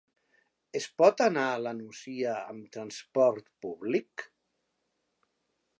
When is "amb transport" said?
2.55-3.53